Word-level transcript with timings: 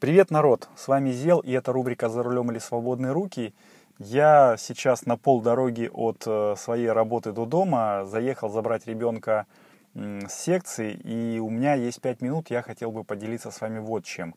Привет, 0.00 0.30
народ! 0.30 0.70
С 0.76 0.88
вами 0.88 1.10
Зел, 1.10 1.40
и 1.40 1.52
это 1.52 1.72
рубрика 1.72 2.08
«За 2.08 2.22
рулем 2.22 2.50
или 2.50 2.58
свободные 2.58 3.12
руки». 3.12 3.52
Я 3.98 4.56
сейчас 4.56 5.04
на 5.04 5.18
полдороги 5.18 5.90
от 5.92 6.22
э, 6.26 6.54
своей 6.56 6.90
работы 6.90 7.32
до 7.32 7.44
дома 7.44 8.06
заехал 8.06 8.48
забрать 8.48 8.86
ребенка 8.86 9.44
с 9.92 10.32
секции, 10.32 10.94
и 10.94 11.38
у 11.38 11.50
меня 11.50 11.74
есть 11.74 12.00
5 12.00 12.22
минут, 12.22 12.48
я 12.48 12.62
хотел 12.62 12.92
бы 12.92 13.04
поделиться 13.04 13.50
с 13.50 13.60
вами 13.60 13.78
вот 13.78 14.04
чем. 14.04 14.34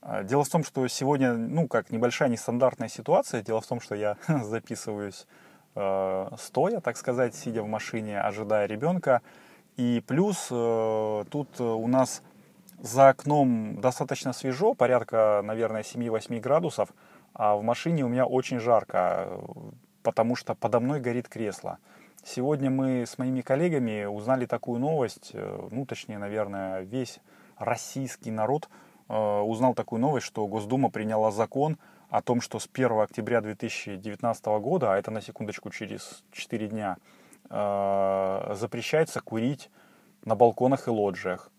А, 0.00 0.22
дело 0.22 0.44
в 0.44 0.48
том, 0.48 0.64
что 0.64 0.88
сегодня, 0.88 1.34
ну, 1.34 1.68
как 1.68 1.90
небольшая 1.90 2.30
нестандартная 2.30 2.88
ситуация. 2.88 3.42
Дело 3.42 3.60
в 3.60 3.66
том, 3.66 3.82
что 3.82 3.94
я 3.94 4.16
записываюсь 4.42 5.26
э, 5.74 6.28
стоя, 6.38 6.80
так 6.80 6.96
сказать, 6.96 7.34
сидя 7.34 7.62
в 7.62 7.68
машине, 7.68 8.18
ожидая 8.18 8.66
ребенка. 8.66 9.20
И 9.76 10.02
плюс 10.06 10.48
э, 10.50 11.24
тут 11.30 11.60
у 11.60 11.86
нас 11.86 12.22
за 12.82 13.10
окном 13.10 13.80
достаточно 13.80 14.32
свежо, 14.32 14.74
порядка, 14.74 15.40
наверное, 15.44 15.82
7-8 15.82 16.40
градусов, 16.40 16.88
а 17.32 17.54
в 17.54 17.62
машине 17.62 18.04
у 18.04 18.08
меня 18.08 18.26
очень 18.26 18.58
жарко, 18.58 19.40
потому 20.02 20.34
что 20.34 20.56
подо 20.56 20.80
мной 20.80 21.00
горит 21.00 21.28
кресло. 21.28 21.78
Сегодня 22.24 22.70
мы 22.70 23.02
с 23.06 23.18
моими 23.18 23.40
коллегами 23.40 24.04
узнали 24.04 24.46
такую 24.46 24.80
новость, 24.80 25.30
э, 25.32 25.68
ну, 25.70 25.86
точнее, 25.86 26.18
наверное, 26.18 26.80
весь 26.80 27.20
российский 27.56 28.32
народ 28.32 28.68
э, 29.08 29.14
узнал 29.14 29.74
такую 29.74 30.00
новость, 30.00 30.26
что 30.26 30.46
Госдума 30.48 30.90
приняла 30.90 31.30
закон 31.30 31.78
о 32.10 32.20
том, 32.20 32.40
что 32.40 32.58
с 32.58 32.68
1 32.72 33.00
октября 33.00 33.40
2019 33.42 34.44
года, 34.60 34.92
а 34.92 34.98
это 34.98 35.12
на 35.12 35.20
секундочку 35.20 35.70
через 35.70 36.24
4 36.32 36.66
дня, 36.66 36.96
э, 37.48 38.54
запрещается 38.56 39.20
курить 39.20 39.70
на 40.24 40.34
балконах 40.34 40.88
и 40.88 40.90
лоджиях 40.90 41.51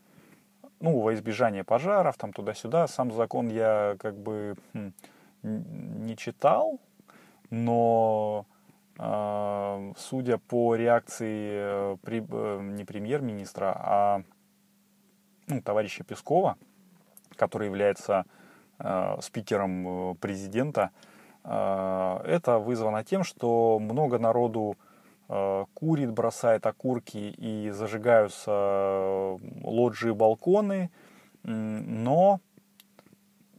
ну, 0.84 1.00
во 1.00 1.14
избежание 1.14 1.64
пожаров, 1.64 2.18
там 2.18 2.34
туда-сюда. 2.34 2.88
Сам 2.88 3.10
закон 3.12 3.48
я 3.48 3.96
как 4.00 4.18
бы 4.18 4.58
хм, 4.74 4.92
не 5.42 6.18
читал, 6.18 6.82
но 7.50 8.46
э, 9.00 9.94
судя 9.98 10.38
по 10.40 10.76
реакции 10.76 11.52
э, 11.54 11.98
при, 12.04 12.22
э, 12.30 12.62
не 12.62 12.84
премьер-министра, 12.84 13.74
а 13.80 14.24
ну, 15.48 15.62
товарища 15.62 16.04
Пескова, 16.04 16.58
который 17.38 17.68
является 17.68 18.26
э, 18.80 19.22
спикером 19.22 19.88
э, 20.12 20.16
президента, 20.16 20.92
э, 21.46 22.20
это 22.26 22.60
вызвано 22.60 23.06
тем, 23.06 23.24
что 23.24 23.80
много 23.80 24.20
народу 24.20 24.76
курит, 25.28 26.12
бросает 26.12 26.66
окурки 26.66 27.18
и 27.38 27.70
зажигаются 27.72 28.52
э, 28.52 29.38
лоджии, 29.64 30.12
балконы, 30.12 30.92
но 31.44 32.40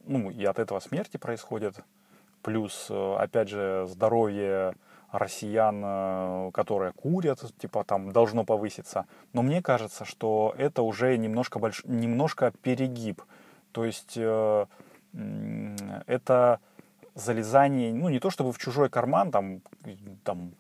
ну, 0.07 0.31
и 0.31 0.45
от 0.45 0.59
этого 0.59 0.81
смерти 0.81 1.17
происходят. 1.17 1.77
Плюс, 2.43 2.89
э, 2.91 3.17
опять 3.19 3.49
же, 3.49 3.87
здоровье 3.89 4.75
россиян, 5.11 6.51
которые 6.51 6.93
курят, 6.93 7.41
типа 7.59 7.85
там 7.85 8.11
должно 8.11 8.45
повыситься. 8.45 9.07
Но 9.33 9.43
мне 9.43 9.63
кажется, 9.63 10.05
что 10.05 10.53
это 10.59 10.83
уже 10.83 11.17
немножко, 11.17 11.61
больш... 11.61 11.85
немножко 11.85 12.53
перегиб. 12.63 13.23
То 13.71 13.85
есть 13.85 14.15
э, 14.17 14.67
это 16.07 16.61
залезание, 17.15 17.95
ну 17.95 18.09
не 18.09 18.19
то 18.19 18.31
чтобы 18.31 18.53
в 18.53 18.59
чужой 18.59 18.91
карман, 18.91 19.31
там, 19.31 19.63
там 20.25 20.55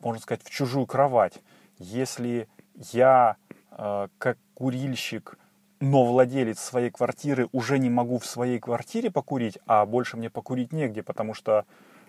можно 0.00 0.20
сказать, 0.20 0.42
в 0.42 0.50
чужую 0.50 0.86
кровать. 0.86 1.34
Если 1.78 2.48
я, 2.74 3.36
э, 3.70 4.08
как 4.18 4.38
курильщик, 4.54 5.38
но 5.80 6.04
владелец 6.04 6.58
своей 6.58 6.90
квартиры, 6.90 7.48
уже 7.52 7.78
не 7.78 7.88
могу 7.88 8.18
в 8.18 8.26
своей 8.26 8.58
квартире 8.58 9.10
покурить, 9.10 9.58
а 9.66 9.86
больше 9.86 10.16
мне 10.16 10.28
покурить 10.28 10.72
негде, 10.72 11.02
потому 11.02 11.34
что 11.34 11.64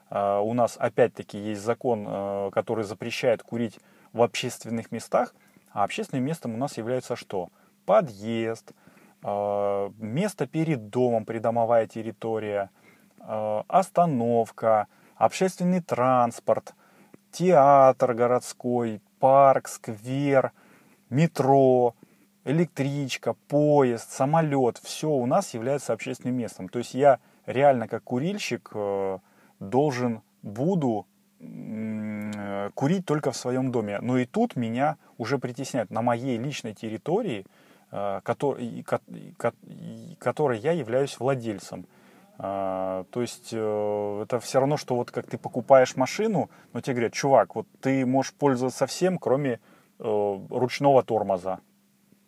э, 0.10 0.40
у 0.40 0.54
нас 0.54 0.76
опять-таки 0.78 1.38
есть 1.38 1.62
закон, 1.62 2.06
э, 2.08 2.50
который 2.54 2.84
запрещает 2.84 3.44
курить 3.44 3.80
в 4.12 4.22
общественных 4.22 4.92
местах, 4.92 5.34
а 5.72 5.84
общественным 5.84 6.26
местом 6.26 6.54
у 6.54 6.58
нас 6.58 6.78
является 6.78 7.16
что? 7.16 7.50
Подъезд, 7.86 8.74
место 9.24 10.48
перед 10.48 10.90
домом, 10.90 11.26
придомовая 11.26 11.88
территория, 11.88 12.70
остановка, 13.20 14.88
общественный 15.16 15.82
транспорт– 15.82 16.74
театр 17.32 18.14
городской, 18.14 19.02
парк, 19.20 19.68
сквер, 19.68 20.52
метро, 21.10 21.96
электричка, 22.46 23.36
поезд, 23.48 24.12
самолет, 24.12 24.78
все 24.78 25.10
у 25.10 25.26
нас 25.26 25.54
является 25.54 25.94
общественным 25.94 26.36
местом. 26.36 26.70
То 26.70 26.80
есть 26.80 26.94
я 26.94 27.20
реально 27.46 27.88
как 27.88 28.04
курильщик 28.04 28.72
э, 28.74 29.20
должен, 29.60 30.22
буду 30.42 31.06
э, 31.40 32.70
курить 32.74 33.06
только 33.06 33.32
в 33.32 33.38
своем 33.38 33.72
доме. 33.72 34.00
Но 34.02 34.18
и 34.18 34.26
тут 34.26 34.56
меня 34.56 34.98
уже 35.18 35.38
притесняют 35.38 35.92
на 35.92 36.02
моей 36.02 36.38
личной 36.38 36.74
территории, 36.74 37.46
э, 37.92 38.22
которой, 38.24 38.86
которой 40.20 40.60
я 40.60 40.72
являюсь 40.72 41.20
владельцем. 41.20 41.86
А, 42.44 43.04
то 43.12 43.22
есть 43.22 43.50
э, 43.52 44.22
это 44.24 44.40
все 44.40 44.60
равно, 44.60 44.76
что 44.76 44.96
вот 44.96 45.12
как 45.12 45.28
ты 45.28 45.38
покупаешь 45.38 45.96
машину, 45.96 46.50
но 46.74 46.82
тебе 46.82 46.96
говорят, 46.96 47.14
чувак, 47.14 47.54
вот 47.54 47.68
ты 47.82 48.04
можешь 48.04 48.34
пользоваться 48.34 48.88
всем, 48.88 49.20
кроме 49.20 49.60
э, 50.00 50.40
ручного 50.50 51.04
тормоза. 51.04 51.60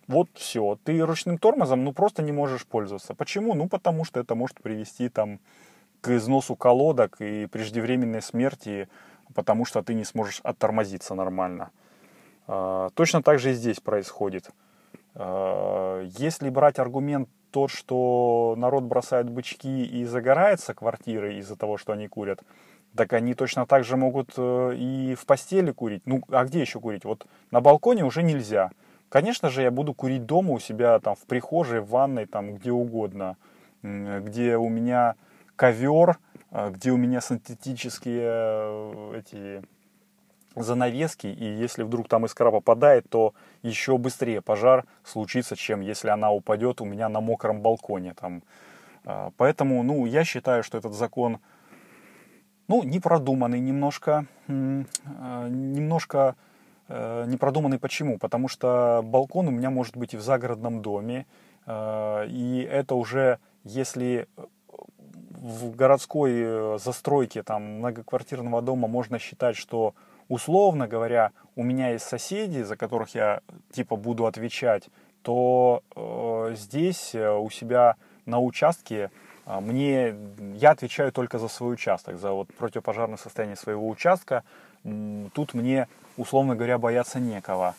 Вот 0.08 0.30
все, 0.36 0.78
ты 0.84 1.00
ручным 1.00 1.40
тормозом 1.40 1.84
ну 1.84 1.94
просто 1.94 2.22
не 2.22 2.32
можешь 2.32 2.68
пользоваться. 2.68 3.16
Почему? 3.16 3.56
Ну 3.56 3.68
потому 3.68 4.06
что 4.06 4.20
это 4.20 4.36
может 4.36 4.62
привести 4.62 5.10
там 5.10 5.40
к 6.02 6.16
износу 6.16 6.56
колодок 6.56 7.20
и 7.20 7.48
преждевременной 7.48 8.22
смерти, 8.22 8.90
потому 9.34 9.66
что 9.66 9.82
ты 9.82 9.96
не 9.96 10.04
сможешь 10.04 10.42
оттормозиться 10.44 11.16
нормально. 11.16 11.72
А, 12.46 12.92
точно 12.94 13.24
так 13.24 13.40
же 13.40 13.50
и 13.50 13.56
здесь 13.56 13.80
происходит. 13.80 14.52
А, 15.16 16.04
если 16.04 16.52
брать 16.52 16.78
аргумент 16.78 17.30
тот, 17.54 17.70
что 17.70 18.56
народ 18.58 18.84
бросает 18.84 19.30
бычки 19.30 19.86
и 19.86 20.06
загорается 20.06 20.74
квартиры 20.74 21.36
из-за 21.36 21.56
того, 21.56 21.78
что 21.78 21.94
они 21.94 22.08
курят, 22.08 22.42
так 22.96 23.14
они 23.14 23.36
точно 23.36 23.68
так 23.68 23.84
же 23.84 23.96
могут 23.96 24.32
э, 24.38 24.76
и 24.76 25.14
в 25.16 25.26
постели 25.28 25.72
курить. 25.72 26.02
Ну, 26.06 26.22
а 26.30 26.46
где 26.46 26.62
еще 26.62 26.80
курить? 26.80 27.06
Вот 27.06 27.28
на 27.52 27.62
балконе 27.62 28.04
уже 28.04 28.24
нельзя. 28.24 28.72
Конечно 29.10 29.50
же, 29.50 29.62
я 29.62 29.70
буду 29.70 29.94
курить 29.94 30.26
дома 30.26 30.54
у 30.54 30.60
себя, 30.60 31.00
там, 31.00 31.16
в 31.16 31.26
прихожей, 31.28 31.80
в 31.82 31.90
ванной, 31.90 32.26
там, 32.26 32.56
где 32.56 32.72
угодно, 32.72 33.38
где 33.84 34.58
у 34.58 34.68
меня 34.70 35.14
ковер, 35.56 36.18
э, 36.50 36.72
где 36.72 36.92
у 36.92 36.98
меня 36.98 37.22
синтетические 37.22 38.24
э, 38.26 39.14
эти 39.20 39.62
занавески, 40.56 41.28
и 41.28 41.46
если 41.46 41.84
вдруг 41.84 42.08
там 42.08 42.26
искра 42.26 42.52
попадает, 42.52 43.10
то 43.10 43.34
еще 43.62 43.98
быстрее 43.98 44.42
пожар 44.42 44.86
случится, 45.04 45.56
чем 45.56 45.82
если 45.82 46.10
она 46.10 46.32
упадет 46.32 46.82
у 46.82 46.86
меня 46.86 47.10
на 47.10 47.22
мокром 47.22 47.62
балконе. 47.62 48.14
Там. 48.14 48.44
А, 49.06 49.32
поэтому, 49.38 49.84
ну, 49.84 50.06
я 50.06 50.24
считаю, 50.24 50.64
что 50.64 50.78
этот 50.78 50.94
закон, 50.94 51.40
ну, 52.68 52.84
непродуманный 52.84 53.60
немножко, 53.60 54.26
а, 54.48 55.48
немножко 55.50 56.36
э, 56.88 57.26
непродуманный 57.28 57.80
почему? 57.80 58.18
Потому 58.18 58.48
что 58.48 59.02
балкон 59.04 59.48
у 59.48 59.52
меня 59.52 59.70
может 59.70 59.98
быть 59.98 60.14
и 60.14 60.18
в 60.18 60.22
загородном 60.22 60.82
доме, 60.82 61.26
а, 61.66 62.26
и 62.26 62.68
это 62.70 62.96
уже, 62.96 63.40
если 63.64 64.28
в 65.44 65.76
городской 65.76 66.32
э, 66.36 66.78
застройке 66.82 67.44
там 67.44 67.80
многоквартирного 67.80 68.62
дома 68.62 68.88
можно 68.88 69.20
считать, 69.20 69.58
что 69.58 69.94
условно 70.34 70.88
говоря, 70.88 71.32
у 71.56 71.64
меня 71.64 71.90
есть 71.90 72.06
соседи, 72.06 72.64
за 72.64 72.76
которых 72.76 73.14
я 73.14 73.42
типа 73.72 73.96
буду 73.96 74.26
отвечать, 74.26 74.90
то 75.22 75.84
э, 75.96 76.56
здесь 76.56 77.14
э, 77.14 77.32
у 77.32 77.50
себя 77.52 77.96
на 78.26 78.40
участке 78.40 79.12
э, 79.46 79.60
мне 79.60 80.16
я 80.56 80.72
отвечаю 80.72 81.12
только 81.12 81.38
за 81.38 81.48
свой 81.48 81.74
участок, 81.76 82.18
за 82.18 82.32
вот 82.32 82.48
противопожарное 82.56 83.18
состояние 83.18 83.56
своего 83.56 83.88
участка. 83.88 84.44
Тут 85.34 85.54
мне, 85.54 85.88
условно 86.18 86.56
говоря, 86.56 86.80
бояться 86.80 87.20
некого. 87.20 87.76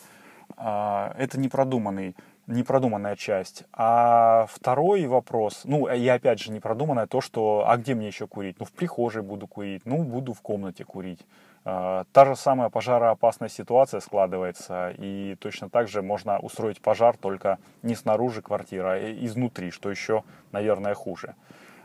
Э, 0.57 1.11
это 1.17 1.37
непродуманный 1.37 2.15
непродуманная 2.47 3.15
часть. 3.15 3.63
А 3.73 4.45
второй 4.49 5.07
вопрос, 5.07 5.61
ну, 5.63 5.87
и 5.87 6.07
опять 6.07 6.39
же 6.39 6.51
непродуманное 6.51 7.07
то, 7.07 7.21
что, 7.21 7.65
а 7.67 7.77
где 7.77 7.95
мне 7.95 8.07
еще 8.07 8.27
курить? 8.27 8.59
Ну, 8.59 8.65
в 8.65 8.71
прихожей 8.71 9.23
буду 9.23 9.47
курить, 9.47 9.81
ну, 9.85 10.03
буду 10.03 10.33
в 10.33 10.41
комнате 10.41 10.83
курить. 10.83 11.25
А, 11.65 12.05
та 12.11 12.25
же 12.25 12.35
самая 12.35 12.69
пожароопасная 12.69 13.49
ситуация 13.49 13.99
складывается, 13.99 14.93
и 14.97 15.35
точно 15.39 15.69
так 15.69 15.87
же 15.87 16.03
можно 16.03 16.37
устроить 16.39 16.79
пожар 16.79 17.17
только 17.17 17.57
не 17.81 17.95
снаружи 17.95 18.43
квартиры, 18.43 18.87
а 18.87 19.25
изнутри, 19.25 19.71
что 19.71 19.89
еще, 19.89 20.23
наверное, 20.51 20.93
хуже. 20.93 21.33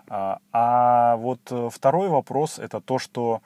А, 0.08 0.38
а 0.52 1.16
вот 1.16 1.40
второй 1.72 2.08
вопрос 2.08 2.58
это 2.58 2.80
то, 2.80 2.98
что 2.98 3.40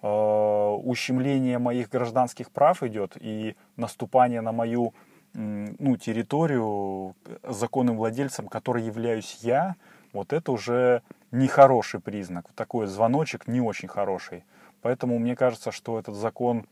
э, 0.00 0.08
ущемление 0.08 1.58
моих 1.58 1.90
гражданских 1.90 2.50
прав 2.50 2.82
идет 2.82 3.16
и 3.20 3.54
наступание 3.76 4.40
на 4.40 4.52
мою 4.52 4.94
ну, 5.34 5.96
территорию 5.96 7.14
законным 7.42 7.96
владельцем, 7.96 8.46
который 8.46 8.84
являюсь 8.84 9.40
я, 9.42 9.74
вот 10.12 10.32
это 10.32 10.52
уже 10.52 11.02
нехороший 11.32 12.00
признак. 12.00 12.46
Такой 12.54 12.86
звоночек 12.86 13.48
не 13.48 13.60
очень 13.60 13.88
хороший. 13.88 14.44
Поэтому 14.84 15.18
мне 15.18 15.34
кажется, 15.34 15.72
что 15.72 15.98
этот 15.98 16.14
закон, 16.14 16.66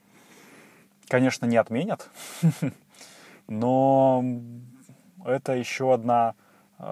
конечно, 1.09 1.47
не 1.47 1.57
отменят, 1.57 2.11
но 3.49 4.23
это 5.25 5.55
еще 5.55 5.95
одна, 5.95 6.35
э, 6.79 6.85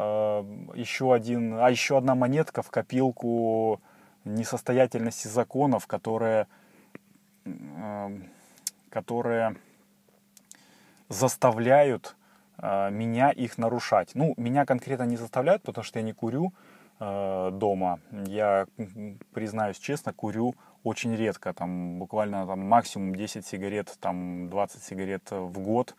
еще 0.77 1.13
один, 1.13 1.59
а 1.59 1.71
еще 1.71 1.99
одна 1.99 2.15
монетка 2.15 2.63
в 2.63 2.71
копилку 2.71 3.83
несостоятельности 4.25 5.29
законов, 5.29 5.87
которые, 5.87 6.47
э, 7.45 8.21
которые 8.89 9.57
заставляют 11.11 12.17
э, 12.57 12.89
меня 12.91 13.29
их 13.29 13.59
нарушать. 13.59 14.13
Ну, 14.15 14.33
меня 14.39 14.65
конкретно 14.65 15.03
не 15.03 15.19
заставляют, 15.19 15.65
потому 15.65 15.85
что 15.85 15.99
я 15.99 16.03
не 16.03 16.15
курю 16.15 16.55
дома. 16.99 17.99
Я, 18.27 18.67
признаюсь 19.33 19.79
честно, 19.79 20.13
курю 20.13 20.55
очень 20.83 21.15
редко, 21.15 21.53
там 21.53 21.99
буквально 21.99 22.47
там, 22.47 22.61
максимум 22.61 23.15
10 23.15 23.47
сигарет, 23.47 23.97
там 24.01 24.49
20 24.49 24.83
сигарет 24.83 25.31
в 25.31 25.59
год, 25.59 25.95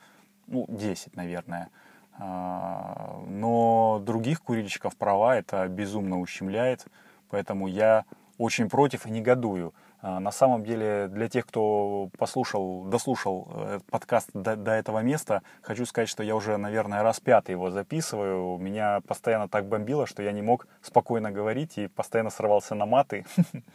ну 0.48 0.66
10, 0.70 1.16
наверное. 1.16 1.70
А, 2.18 3.22
но 3.28 4.02
других 4.04 4.42
курильщиков 4.42 4.96
права 4.96 5.38
это 5.38 5.68
безумно 5.68 6.20
ущемляет, 6.20 6.86
поэтому 7.30 7.68
я 7.68 8.06
очень 8.38 8.70
против 8.70 9.06
и 9.06 9.12
негодую. 9.12 9.74
А, 10.02 10.20
на 10.20 10.32
самом 10.32 10.64
деле, 10.64 11.08
для 11.08 11.30
тех, 11.30 11.46
кто 11.46 12.10
послушал, 12.18 12.86
дослушал 12.86 13.52
этот 13.68 13.86
подкаст 13.86 14.30
до, 14.34 14.56
до 14.56 14.72
этого 14.72 15.00
места, 15.00 15.44
хочу 15.62 15.86
сказать, 15.86 16.10
что 16.10 16.24
я 16.24 16.36
уже, 16.36 16.58
наверное, 16.58 17.04
раз 17.04 17.20
пятый 17.20 17.52
его 17.52 17.70
записываю. 17.70 18.58
Меня 18.58 19.02
постоянно 19.08 19.48
так 19.48 19.68
бомбило, 19.68 20.08
что 20.08 20.24
я 20.24 20.32
не 20.32 20.42
мог 20.42 20.68
спокойно 20.82 21.32
говорить 21.32 21.78
и 21.78 21.88
постоянно 21.88 22.32
срывался 22.32 22.74
на 22.74 22.88
маты 22.88 23.26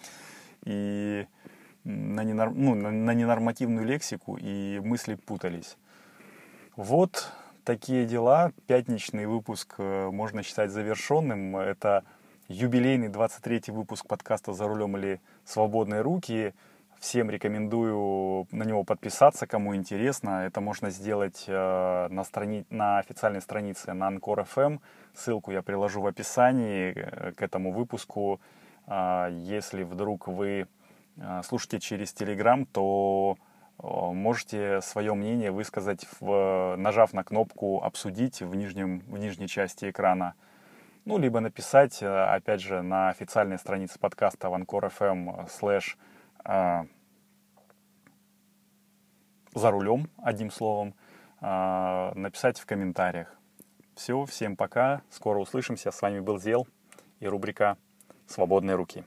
и 0.66 1.26
на, 1.84 2.24
ненор... 2.24 2.50
ну, 2.50 2.74
на 2.74 3.14
ненормативную 3.14 3.86
лексику, 3.86 4.36
и 4.38 4.80
мысли 4.84 5.14
путались. 5.14 5.78
Вот 6.76 7.32
такие 7.64 8.04
дела. 8.04 8.52
Пятничный 8.66 9.26
выпуск 9.26 9.76
э, 9.78 10.10
можно 10.10 10.42
считать 10.42 10.70
завершенным. 10.70 11.56
Это 11.56 12.04
юбилейный 12.48 13.08
23-й 13.08 13.72
выпуск 13.72 14.06
подкаста 14.06 14.52
«За 14.52 14.66
рулем 14.68 14.96
или 14.96 15.20
свободные 15.44 16.02
руки». 16.02 16.54
Всем 17.00 17.30
рекомендую 17.30 18.46
на 18.52 18.64
него 18.64 18.82
подписаться, 18.82 19.46
кому 19.46 19.76
интересно. 19.76 20.46
Это 20.46 20.60
можно 20.60 20.90
сделать 20.90 21.44
э, 21.46 22.08
на, 22.10 22.24
страни... 22.24 22.64
на 22.70 22.98
официальной 22.98 23.42
странице 23.42 23.92
на 23.92 24.08
Анкор 24.08 24.40
FM. 24.40 24.80
Ссылку 25.14 25.52
я 25.52 25.62
приложу 25.62 26.00
в 26.00 26.06
описании 26.06 26.92
э, 26.96 27.32
к 27.32 27.42
этому 27.42 27.72
выпуску. 27.72 28.40
Если 28.86 29.82
вдруг 29.82 30.28
вы 30.28 30.68
слушаете 31.42 31.80
через 31.80 32.14
Telegram, 32.14 32.66
то 32.70 33.36
можете 33.78 34.80
свое 34.80 35.14
мнение 35.14 35.50
высказать, 35.50 36.06
в, 36.20 36.76
нажав 36.76 37.12
на 37.12 37.24
кнопку 37.24 37.82
«Обсудить» 37.82 38.40
в, 38.40 38.54
нижнем, 38.54 39.00
в 39.00 39.18
нижней 39.18 39.48
части 39.48 39.90
экрана. 39.90 40.34
Ну, 41.04 41.18
либо 41.18 41.40
написать, 41.40 42.02
э, 42.02 42.06
опять 42.06 42.60
же, 42.60 42.82
на 42.82 43.10
официальной 43.10 43.58
странице 43.58 43.98
подкаста 43.98 44.48
vancore.fm 44.48 45.48
слэш 45.50 45.98
э, 46.44 46.84
за 49.54 49.70
рулем, 49.70 50.08
одним 50.18 50.50
словом, 50.50 50.94
написать 51.40 52.58
в 52.58 52.66
комментариях. 52.66 53.38
Все, 53.94 54.24
всем 54.24 54.56
пока, 54.56 55.02
скоро 55.10 55.38
услышимся. 55.38 55.90
С 55.90 56.02
вами 56.02 56.20
был 56.20 56.38
Зел 56.38 56.66
и 57.20 57.26
рубрика 57.26 57.76
«Свободные 58.26 58.76
руки». 58.76 59.04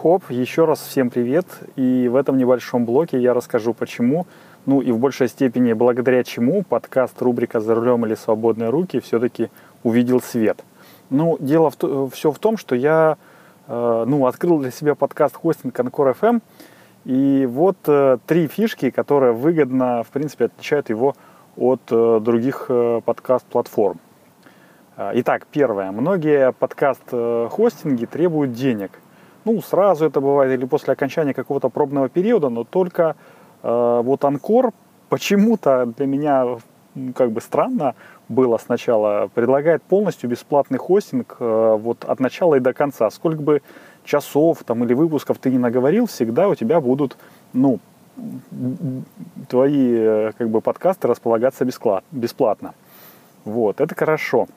Хоп, 0.00 0.30
еще 0.30 0.64
раз 0.64 0.80
всем 0.80 1.10
привет. 1.10 1.44
И 1.76 2.08
в 2.08 2.16
этом 2.16 2.38
небольшом 2.38 2.86
блоке 2.86 3.20
я 3.20 3.34
расскажу 3.34 3.74
почему, 3.74 4.26
ну 4.64 4.80
и 4.80 4.92
в 4.92 4.98
большей 4.98 5.28
степени 5.28 5.74
благодаря 5.74 6.24
чему 6.24 6.62
подкаст 6.62 7.20
рубрика 7.20 7.60
«За 7.60 7.74
рулем 7.74 8.06
или 8.06 8.14
свободные 8.14 8.70
руки» 8.70 8.98
все-таки 9.00 9.50
увидел 9.82 10.22
свет. 10.22 10.64
Ну, 11.10 11.36
дело 11.38 11.70
в, 11.70 12.10
все 12.10 12.30
в 12.30 12.38
том, 12.38 12.56
что 12.56 12.74
я 12.74 13.18
э, 13.66 14.04
ну, 14.06 14.26
открыл 14.26 14.58
для 14.60 14.70
себя 14.70 14.94
подкаст 14.94 15.36
хостинг 15.36 15.78
Анкор 15.78 16.16
FM. 16.18 16.40
И 17.04 17.46
вот 17.50 17.76
э, 17.86 18.16
три 18.26 18.46
фишки, 18.46 18.88
которые 18.88 19.32
выгодно, 19.34 20.02
в 20.02 20.08
принципе, 20.08 20.46
отличают 20.46 20.88
его 20.88 21.14
от 21.58 21.82
э, 21.90 22.20
других 22.22 22.66
э, 22.70 23.02
подкаст-платформ. 23.04 23.98
Э, 25.00 25.12
итак, 25.14 25.46
первое. 25.50 25.90
Многие 25.90 26.52
подкаст-хостинги 26.52 28.04
требуют 28.04 28.52
денег– 28.52 28.92
ну, 29.44 29.60
сразу 29.62 30.04
это 30.04 30.20
бывает 30.20 30.52
или 30.52 30.66
после 30.66 30.92
окончания 30.92 31.34
какого-то 31.34 31.70
пробного 31.70 32.08
периода, 32.08 32.50
но 32.50 32.64
только 32.64 33.16
э, 33.62 34.00
вот 34.04 34.24
Анкор 34.24 34.72
почему-то 35.08 35.86
для 35.86 36.06
меня 36.06 36.58
как 37.14 37.30
бы 37.30 37.40
странно 37.40 37.94
было 38.28 38.58
сначала, 38.58 39.30
предлагает 39.32 39.82
полностью 39.82 40.28
бесплатный 40.28 40.78
хостинг 40.78 41.36
э, 41.40 41.78
вот 41.80 42.04
от 42.04 42.20
начала 42.20 42.56
и 42.56 42.60
до 42.60 42.74
конца. 42.74 43.08
Сколько 43.10 43.42
бы 43.42 43.62
часов 44.04 44.62
там 44.64 44.84
или 44.84 44.92
выпусков 44.92 45.38
ты 45.38 45.50
не 45.50 45.58
наговорил, 45.58 46.06
всегда 46.06 46.48
у 46.48 46.54
тебя 46.54 46.80
будут, 46.80 47.16
ну, 47.54 47.78
твои 49.48 49.94
э, 49.96 50.32
как 50.36 50.50
бы 50.50 50.60
подкасты 50.60 51.08
располагаться 51.08 51.64
бесплатно. 51.64 52.74
Вот, 53.46 53.80
это 53.80 53.94
хорошо. 53.94 54.48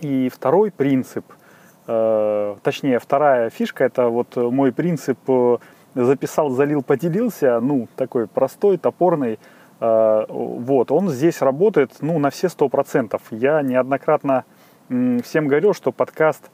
И 0.00 0.28
второй 0.28 0.70
принцип– 0.70 1.24
Э, 1.86 2.56
точнее, 2.62 2.98
вторая 2.98 3.50
фишка, 3.50 3.84
это 3.84 4.08
вот 4.08 4.36
мой 4.36 4.72
принцип 4.72 5.18
э, 5.28 5.58
записал, 5.94 6.48
залил, 6.50 6.82
поделился, 6.82 7.60
ну, 7.60 7.88
такой 7.96 8.26
простой, 8.26 8.78
топорный, 8.78 9.38
э, 9.80 10.24
вот, 10.28 10.90
он 10.90 11.10
здесь 11.10 11.42
работает, 11.42 11.92
ну, 12.00 12.18
на 12.18 12.30
все 12.30 12.48
сто 12.48 12.68
процентов. 12.70 13.20
Я 13.30 13.60
неоднократно 13.62 14.44
всем 14.88 15.46
говорил, 15.46 15.74
что 15.74 15.92
подкаст 15.92 16.50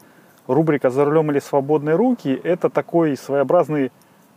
рубрика 0.47 0.89
«За 0.89 1.05
рулем 1.05 1.31
или 1.31 1.39
свободные 1.39 1.95
руки» 1.95 2.39
это 2.43 2.69
такой 2.69 3.15
своеобразный, 3.15 3.91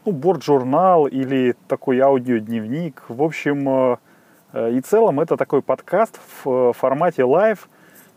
ну, 0.05 0.12
борт-журнал 0.12 1.06
или 1.06 1.56
такой 1.67 1.99
аудиодневник. 2.01 3.03
В 3.09 3.23
общем, 3.23 3.99
и 4.53 4.81
целом 4.81 5.21
это 5.21 5.37
такой 5.37 5.62
подкаст 5.62 6.21
в 6.45 6.73
формате 6.73 7.25
live, 7.25 7.69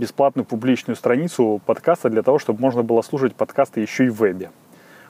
бесплатную 0.00 0.44
публичную 0.44 0.96
страницу 0.96 1.60
подкаста 1.66 2.08
для 2.10 2.22
того, 2.22 2.38
чтобы 2.38 2.60
можно 2.60 2.82
было 2.82 3.02
слушать 3.02 3.34
подкасты 3.34 3.80
еще 3.80 4.06
и 4.06 4.08
в 4.08 4.16
вебе. 4.16 4.50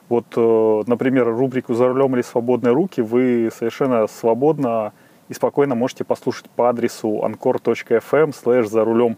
Вот, 0.09 0.25
э, 0.35 0.83
например, 0.87 1.25
рубрику 1.25 1.73
«За 1.73 1.87
рулем 1.87 2.13
или 2.15 2.21
свободные 2.21 2.73
руки» 2.73 2.99
вы 3.01 3.49
совершенно 3.55 4.07
свободно 4.07 4.91
и 5.29 5.33
спокойно 5.33 5.73
можете 5.73 6.03
послушать 6.03 6.49
по 6.49 6.69
адресу 6.69 7.23
anchor.fm 7.23 8.35
слэш 8.35 8.67
«За 8.67 8.83
рулем» 8.83 9.15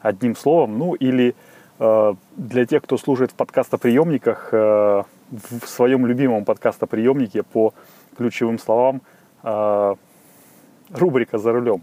одним 0.00 0.36
словом. 0.36 0.78
Ну 0.78 0.94
или 0.94 1.34
э, 1.80 2.14
для 2.36 2.64
тех, 2.64 2.84
кто 2.84 2.96
служит 2.96 3.32
в 3.32 3.34
подкастоприемниках, 3.34 4.50
э, 4.52 5.02
в 5.30 5.66
своем 5.66 6.06
любимом 6.06 6.44
подкастоприемнике 6.44 7.42
по 7.42 7.74
ключевым 8.16 8.60
словам 8.60 9.02
рубрика 10.92 11.38
«За 11.38 11.52
рулем». 11.52 11.82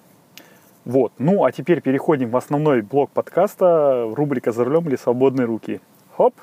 Вот. 0.85 1.13
Ну, 1.19 1.43
а 1.45 1.51
теперь 1.51 1.81
переходим 1.81 2.29
в 2.29 2.37
основной 2.37 2.81
блок 2.81 3.11
подкаста, 3.11 4.09
рубрика 4.13 4.51
«За 4.51 4.63
рулем 4.63 4.87
или 4.87 4.95
свободные 4.95 5.45
руки». 5.45 5.79
Хоп! 6.17 6.33